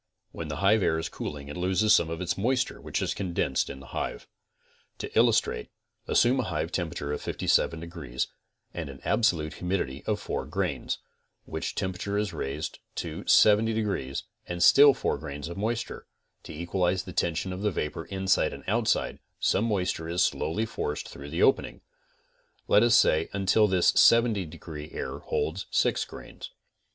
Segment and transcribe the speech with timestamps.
[0.31, 3.69] When the hive air is cooling it loses some of its moisture which is condensed
[3.69, 4.25] in the hive.
[4.97, 5.69] To illustrate;
[6.07, 8.25] assume a hive tem perature of 57 degrees
[8.73, 10.97] and an absolute humidity of four grains,
[11.45, 16.07] which temperature is raised to 70 degrees, and still 4 grains of moisture,
[16.45, 21.09] to equalize the tention of the vapor, inside and outside, some moisture is slowly forced
[21.09, 21.79] through the opening;
[22.67, 26.49] let us say until this 70 degree air holds 6 grains.